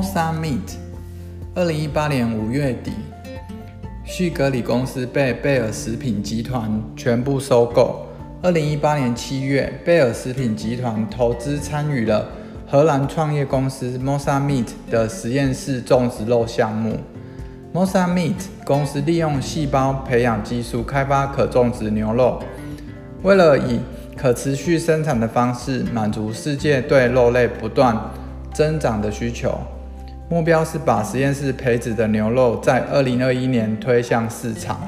[0.00, 0.78] Mosa Meat，
[1.54, 2.90] 二零一八年五月底，
[4.02, 8.06] 旭格里公司被贝尔食品集团全部收购。
[8.40, 12.26] 二零一八年七月，贝尔食品集团投资参与了
[12.66, 16.96] 荷兰创业公司 Mosa Meat 的实验室种植肉项目。
[17.74, 22.42] Mosa Meat 公司利用细胞培养技术开发可种植牛肉，
[23.22, 23.78] 为了以
[24.16, 27.94] 可持续生产的方式满足世界对肉类不断
[28.54, 29.60] 增长的需求。
[30.30, 34.80] 目标是把实验室培植的牛肉在二零二一年推向市场。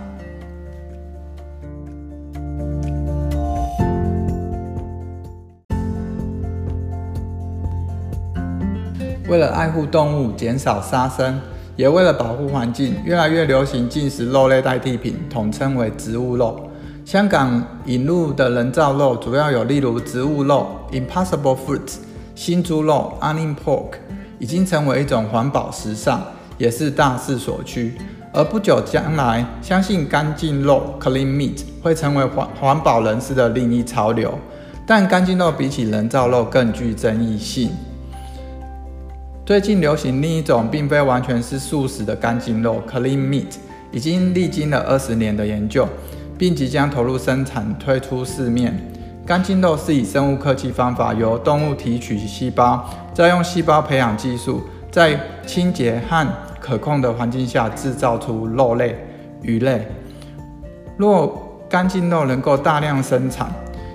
[9.28, 11.40] 为了爱护动物、减少杀生，
[11.74, 16.70] 也为了保护环境，越来越流行进食肉类代替品，统称为植物肉。
[17.04, 21.96] 香港引入的人造肉主要有例如植物肉 （Impossible Foods）、
[22.36, 24.01] 新猪肉 （Onion Pork）。
[24.42, 26.20] 已经成为一种环保时尚，
[26.58, 27.94] 也是大势所趋。
[28.32, 34.36] 而不久将来，相信干净肉 （clean meat） 会成为环环保人士的另一潮流。
[34.84, 37.70] 但干净肉比起人造肉更具争议性。
[39.46, 43.54] 最近流行另一种并非完全是素食的干净肉 （clean meat），
[43.92, 45.88] 已经历经了二十年的研究，
[46.36, 48.91] 并即将投入生产推出市面。
[49.24, 52.84] 干净肉是以生物科技方法，由动物提取细胞，
[53.14, 56.26] 再用细胞培养技术，在清洁和
[56.60, 58.98] 可控的环境下制造出肉类、
[59.40, 59.86] 鱼类。
[60.96, 63.48] 若干净肉能够大量生产，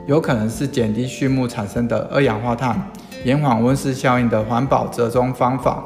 [0.08, 2.81] 有可能是减低畜牧产生的二氧化碳、
[3.25, 5.83] 延缓温室效应的环保折中方法。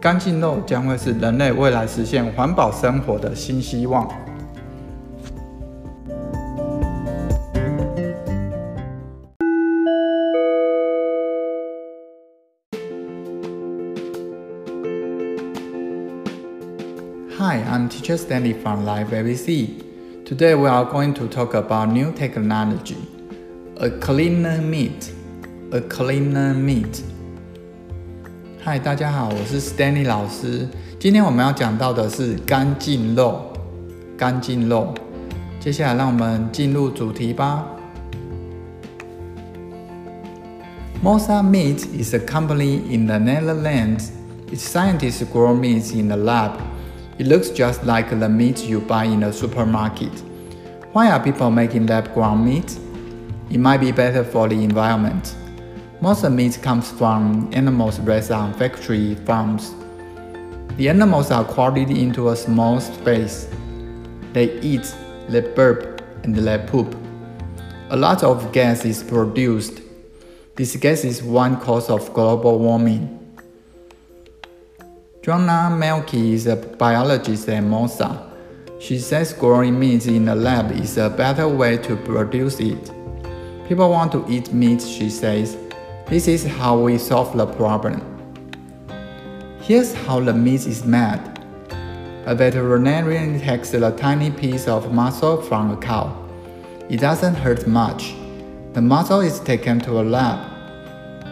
[0.00, 4.08] 干净肉将会是人类未来实现环保生活的新希望。
[17.41, 20.23] Hi, I'm Teacher Stanley from Live ABC.
[20.23, 22.97] Today we are going to talk about new technology,
[23.77, 25.11] a cleaner meat,
[25.71, 27.01] a cleaner meat.
[28.63, 30.67] Hi，大家好，我是 Stanley 老师。
[30.99, 33.51] 今天我们要讲到的是干净肉，
[34.17, 34.93] 干净肉。
[35.59, 37.65] 接下来让我们进入主题吧。
[41.03, 44.11] Mosa Meat is a company in the Netherlands.
[44.51, 46.53] Its scientists grow meat in the lab.
[47.18, 50.12] it looks just like the meat you buy in a supermarket.
[50.92, 52.78] Why are people making lab grown meat?
[53.50, 55.34] It might be better for the environment.
[56.00, 59.74] Most meat comes from animals raised on factory farms.
[60.76, 63.46] The animals are quartered into a small space.
[64.32, 64.94] They eat,
[65.28, 66.96] they burp, and they poop.
[67.90, 69.82] A lot of gas is produced.
[70.56, 73.21] This gas is one cause of global warming.
[75.22, 78.28] Joanna Melky is a biologist at Mosa.
[78.80, 82.90] She says growing meat in the lab is a better way to produce it.
[83.68, 85.56] People want to eat meat, she says.
[86.08, 88.02] This is how we solve the problem.
[89.60, 91.22] Here's how the meat is made.
[92.26, 96.18] A veterinarian takes a tiny piece of muscle from a cow.
[96.88, 98.12] It doesn't hurt much.
[98.72, 100.50] The muscle is taken to a lab.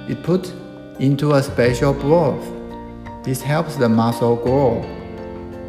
[0.08, 0.54] It put
[1.00, 2.59] into a special broth.
[3.22, 4.82] This helps the muscle grow.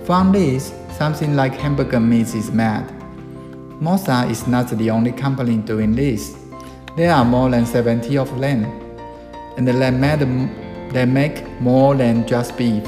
[0.06, 2.88] From this, something like hamburger meat is made.
[3.82, 6.38] Mosa is not the only company doing this.
[6.96, 8.64] There are more than 70 of them,
[9.58, 10.20] and they, made,
[10.94, 12.84] they make more than just beef.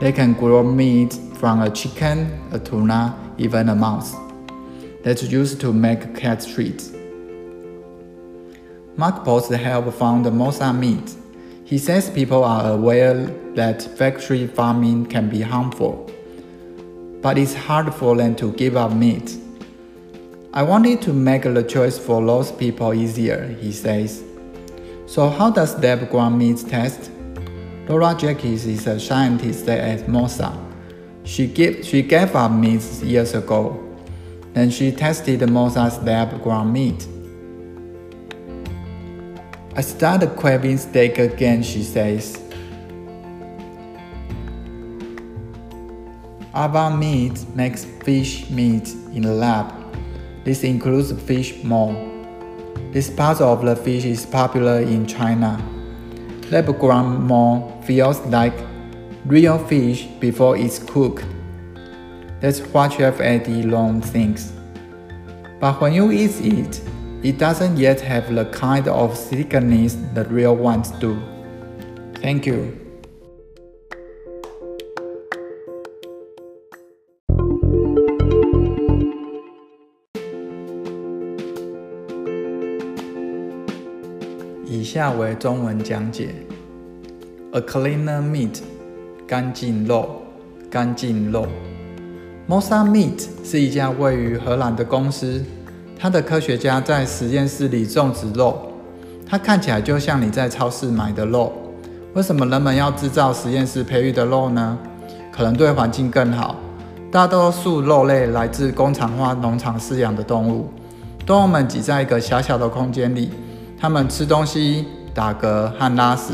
[0.00, 4.16] They can grow meat from a chicken, a tuna, even a mouse.
[5.04, 6.90] That's used to make cat treats.
[8.96, 11.14] Mark Post helped found Mosa Meat.
[11.64, 16.10] He says people are aware that factory farming can be harmful,
[17.22, 19.36] but it's hard for them to give up meat.
[20.52, 24.22] I wanted to make the choice for those people easier, he says.
[25.06, 27.10] So, how does lab grown meat taste?
[27.88, 30.52] Laura Jacques is a scientist at Mosa.
[31.24, 33.82] She, give, she gave up meat years ago.
[34.52, 37.06] Then she tested Mosa's lab grown meat.
[39.74, 42.45] I started craving steak again, she says.
[46.54, 49.72] Our meat makes fish meat in the lab.
[50.44, 51.92] This includes fish maw.
[52.92, 55.60] This part of the fish is popular in China.
[56.50, 58.54] Lab grown maw feels like
[59.26, 61.24] real fish before it's cooked.
[62.40, 64.52] That's what Chef Eddie Long thinks.
[65.58, 66.80] But when you eat it,
[67.22, 71.20] it doesn't yet have the kind of thickness the real ones do.
[72.20, 72.85] Thank you.
[84.96, 86.30] 下为中文讲解
[87.52, 88.60] ：A cleaner meat，
[89.26, 90.22] 干净肉，
[90.70, 91.46] 干净肉。
[92.48, 95.44] Mosa Meat 是一家位于荷兰的公司，
[95.98, 98.72] 它的科学家在实验室里种植肉，
[99.26, 101.52] 它看起来就像你在超市买的肉。
[102.14, 104.78] 为什么人们要制造实验室培育的肉呢？
[105.30, 106.56] 可能对环境更好。
[107.12, 110.70] 大多数肉类来自工厂化农场饲养的动物，
[111.26, 113.30] 动物们挤在一个小小的空间里，
[113.78, 116.32] 他们吃东西、打嗝和拉屎，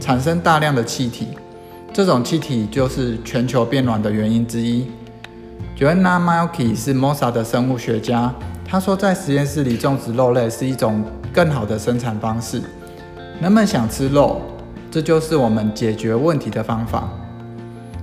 [0.00, 1.28] 产生大量的气体。
[1.92, 4.86] 这种气体就是全球变暖的原因之一。
[5.76, 8.32] Joanna m a l k y 是 Mosa 的生物学家，
[8.64, 12.62] 他说在实验室里种植肉类是一种更好的生产方式。
[13.40, 14.40] 人们想吃肉，
[14.90, 17.08] 这就是我们解决问题的方法。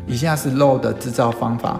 [0.08, 1.80] 以下是肉的制造方法。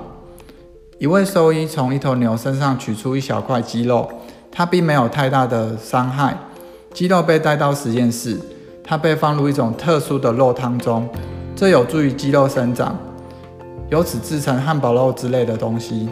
[0.98, 4.10] 一位兽医从一头牛身上取出一小块肌肉，
[4.52, 6.38] 它并没有太大的伤害。
[6.96, 8.40] 肌肉被带到实验室，
[8.82, 11.06] 它被放入一种特殊的肉汤中，
[11.54, 12.98] 这有助于肌肉生长，
[13.90, 16.08] 由此制成汉堡肉之类的东西。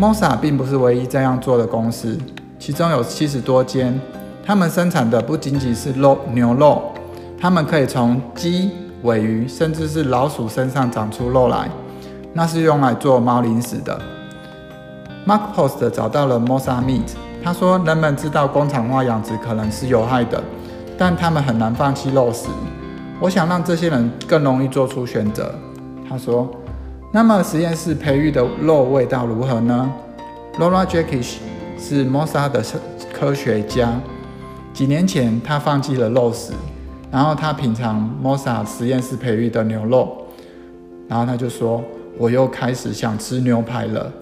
[0.00, 2.18] Mosa 并不是唯一这样做的公司，
[2.58, 4.00] 其中有七十多间。
[4.42, 6.84] 他们生产的不仅仅是肉牛肉，
[7.38, 8.70] 他们可以从鸡、
[9.02, 11.68] 尾鱼，甚至是老鼠身上长出肉来。
[12.32, 14.00] 那是用来做猫零食的。
[15.26, 17.10] Mark Post 找到了 Mosa Meat，
[17.48, 20.38] 他说人们知道工厂化养殖可能是有害的，
[20.98, 22.46] 但他们很难放弃肉食。
[23.18, 25.54] 我想让这些人更容易做出选择。
[26.06, 26.46] 他说，
[27.10, 29.90] 那么实验室培育的肉味道如何呢
[30.58, 31.36] ？Laura Jackish
[31.78, 32.62] 是 Mosa 的
[33.14, 33.98] 科学家。
[34.74, 36.52] 几年前他放弃了肉食，
[37.10, 40.26] 然后他品尝 Mosa 实验室培育的牛肉，
[41.08, 41.82] 然后他就说。
[42.18, 44.12] 我又开始想吃牛排了。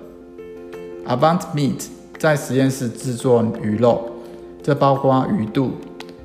[1.08, 1.86] Avant Meat
[2.18, 4.10] 在实验室制作鱼肉，
[4.62, 5.72] 这包括鱼肚。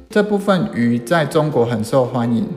[0.09, 2.47] 这部分鱼在中国很受欢迎。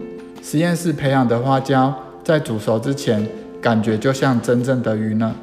[0.43, 1.93] 实验室培养的花椒
[2.23, 3.27] 在煮熟之前，
[3.61, 5.35] 感觉就像真正的鱼呢。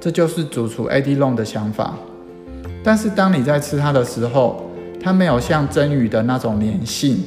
[0.00, 1.94] 这就是主厨 AD Long 的想法。
[2.84, 4.70] 但是当你在吃它的时候，
[5.02, 7.24] 它没有像真鱼的那种粘性。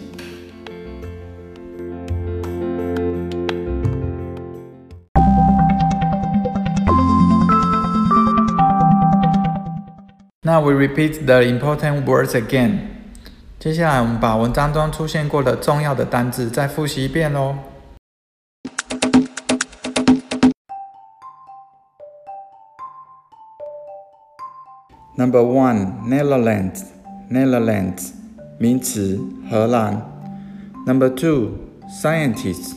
[10.49, 12.79] Now we repeat the important words again.
[13.59, 17.56] 接下来我们把文章中出现过的重要的单字再复习一遍喽。
[25.17, 26.82] Number one, Netherlands,
[27.31, 28.11] Netherlands,
[28.59, 29.19] 名词，
[29.49, 30.03] 荷兰。
[30.87, 31.53] Number two,
[31.88, 32.75] scientist,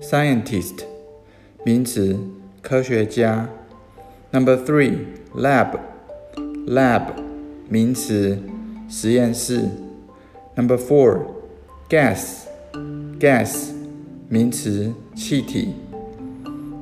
[0.00, 0.84] scientist,
[1.64, 2.20] 名词，
[2.60, 3.48] 科学家。
[4.30, 5.78] Number three, lab.
[6.67, 7.03] Lab
[7.69, 8.37] 名词，
[8.89, 9.69] 实验室。
[10.55, 11.21] Number four,
[11.87, 12.41] gas,
[13.17, 13.69] gas
[14.27, 15.73] 名词，气体。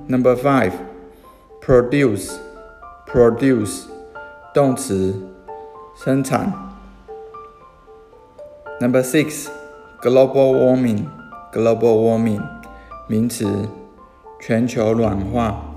[0.08, 0.72] Number five,
[1.64, 2.32] produce,
[3.08, 3.84] produce
[4.56, 5.14] 动词，
[6.04, 6.52] 生产。
[8.82, 9.48] Number six,
[10.02, 11.06] global warming,
[11.54, 12.42] global warming
[13.08, 13.46] 名词，
[14.42, 15.75] 全球暖化。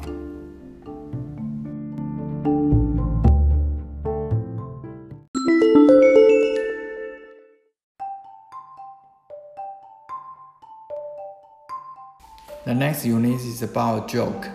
[12.69, 14.47] The next unit is about a joke.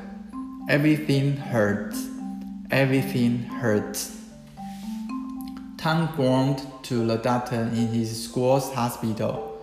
[0.69, 2.07] Everything hurts.
[2.69, 4.15] Everything hurts.
[5.79, 9.57] Tom groaned to the doctor in his school's hospital.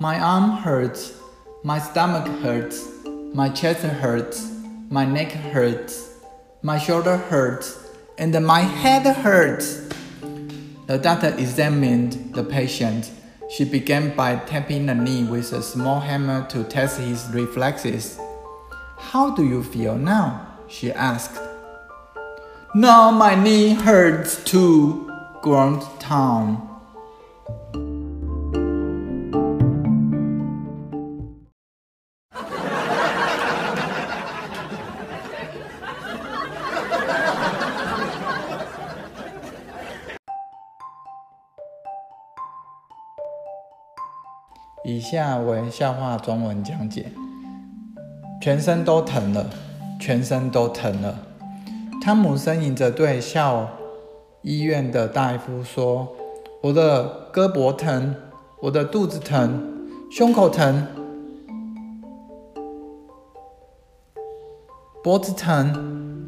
[0.00, 1.12] My arm hurts.
[1.62, 2.88] My stomach hurts.
[3.34, 4.50] My chest hurts.
[4.88, 6.08] My neck hurts.
[6.62, 7.78] My shoulder hurts.
[8.16, 9.86] And my head hurts.
[10.86, 13.10] The doctor examined the patient
[13.54, 18.18] she began by tapping the knee with a small hammer to test his reflexes.
[18.98, 20.58] How do you feel now?
[20.66, 21.40] she asked.
[22.74, 25.08] Now my knee hurts too,
[25.40, 26.73] groaned Tom.
[45.14, 47.06] 下为笑话中文讲解：
[48.42, 49.48] 全身都疼了，
[50.00, 51.16] 全身都疼了。
[52.02, 53.68] 汤姆呻吟着对校
[54.42, 56.08] 医院的大夫说
[56.60, 58.12] ：“我的胳膊疼，
[58.60, 60.84] 我的肚子疼，胸口疼，
[65.04, 66.26] 脖子疼，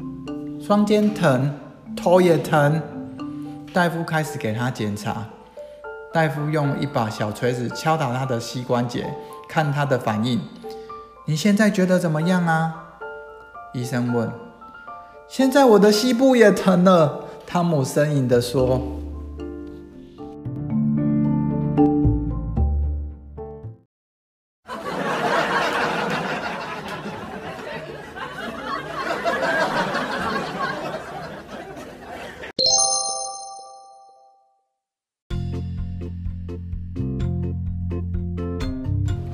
[0.61, 1.53] 双肩疼，
[1.93, 2.81] 头也疼。”
[3.73, 5.27] 大夫开始给他检查。
[6.13, 9.05] 大夫用一把小锤子敲打他的膝关节，
[9.47, 10.41] 看他的反应。
[11.25, 12.73] 你现在觉得怎么样啊？
[13.73, 14.31] 医生问。
[15.27, 18.81] 现在我的膝部也疼了，汤姆呻吟地说。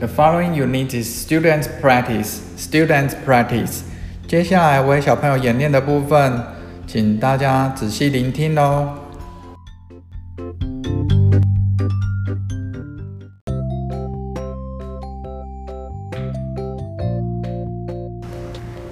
[0.04, 2.42] The following unit is students practice.
[2.58, 3.84] Students practice.
[4.28, 6.44] 接下来为小朋友演练的部分，
[6.86, 9.00] 请大家仔细聆听哦。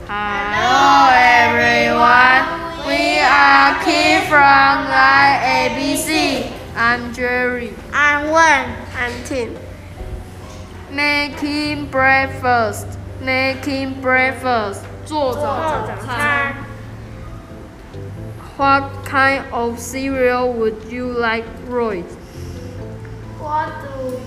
[0.08, 2.46] Hello everyone,
[2.88, 6.46] we are Kim from Live ABC.
[6.77, 7.74] I'm Jerry.
[7.91, 8.77] I'm Wen.
[8.96, 9.61] I'm Tim
[10.90, 12.87] Making breakfast,
[13.21, 14.85] making breakfast.
[15.05, 16.55] 做早餐。
[18.57, 22.02] What kind of cereal would you like, Roy?
[23.38, 24.19] What do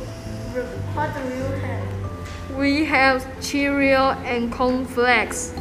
[0.95, 2.57] What do you have?
[2.57, 5.53] We have Cheerio and cornflakes.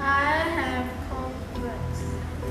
[0.00, 2.02] I have cornflakes.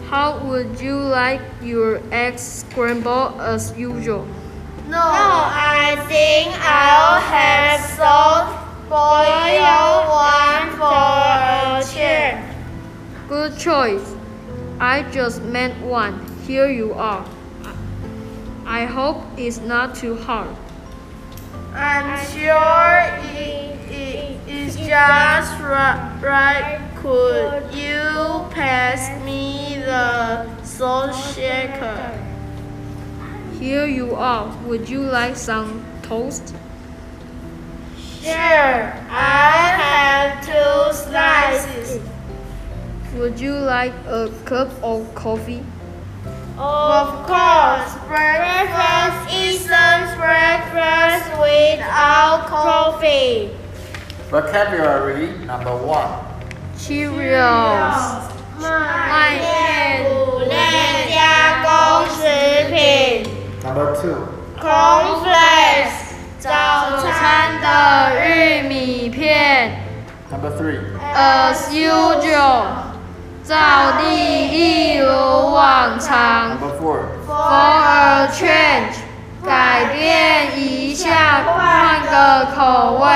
[0.10, 4.28] How would you like your eggs scrambled as usual?
[4.91, 8.49] No, I think I'll have salt
[8.89, 11.15] boiled one for
[11.79, 12.45] a change.
[13.29, 14.17] Good choice.
[14.81, 16.27] I just meant one.
[16.45, 17.25] Here you are.
[18.67, 20.57] I hope it's not too hard.
[21.73, 26.81] I'm sure it, it is just ri- right.
[26.97, 32.30] Could you pass me the salt shaker?
[33.60, 34.56] Here you are.
[34.66, 36.54] Would you like some toast?
[38.22, 42.02] Sure, I have two slices.
[43.16, 45.64] Would you like a cup of coffee?
[46.58, 53.52] Of course, breakfast isn't breakfast without coffee.
[54.30, 56.10] Vocabulary number one.
[56.78, 58.36] Cheerios.
[58.58, 62.24] 麦片谷类加工食
[62.74, 63.28] 品
[63.63, 64.17] Number two.
[64.59, 65.93] cornflakes
[66.39, 66.51] 早
[66.93, 69.83] 早餐餐的玉米片。
[70.31, 70.79] Number three.
[71.15, 72.63] As usual，
[73.45, 73.57] 照
[74.01, 75.07] 例一如
[75.53, 76.59] 往常。
[76.59, 77.01] Number four.
[77.27, 78.95] For a change，
[79.45, 83.07] 改变一下，换个口味。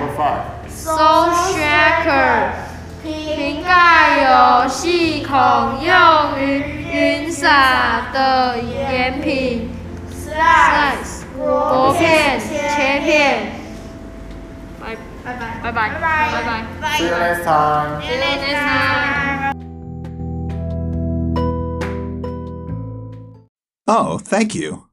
[0.00, 0.42] Number five.
[0.68, 2.50] Salt shaker，
[3.02, 9.73] 瓶盖有细孔，用于云洒的盐品。
[10.33, 13.59] slice Slice，薄片，切片。
[14.79, 16.97] 拜拜拜拜拜拜拜。
[16.97, 18.01] See you next time.
[18.01, 19.53] See you next time.
[23.85, 24.85] Oh, thank you.